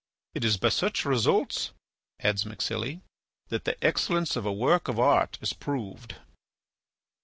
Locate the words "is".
0.43-0.57, 5.41-5.53